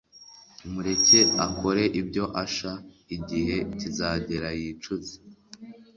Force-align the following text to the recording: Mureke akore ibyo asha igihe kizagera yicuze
Mureke 0.71 1.19
akore 1.45 1.83
ibyo 2.01 2.25
asha 2.43 2.71
igihe 3.15 3.57
kizagera 3.79 4.49
yicuze 4.59 5.13